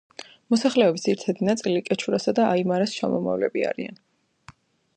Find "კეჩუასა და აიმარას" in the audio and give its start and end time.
1.89-2.95